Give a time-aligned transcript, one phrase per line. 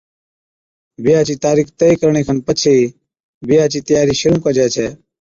[1.03, 2.77] بِيھا چِي تاريخ طئي ڪرڻي کن پڇي
[3.47, 4.87] بِيھا چِي تياري شرُوع ڪجي ڇَي